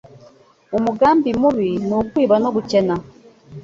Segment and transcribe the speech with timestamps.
[0.77, 2.95] Umugambi mubi ni ukwiba no gukena